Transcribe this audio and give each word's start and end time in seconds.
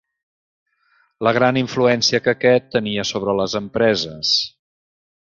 La 1.27 1.33
gran 1.39 1.59
influència 1.61 2.21
que 2.29 2.33
aquest 2.35 2.73
tenia 2.79 3.07
sobre 3.13 3.39
les 3.43 3.57
empreses 3.63 4.37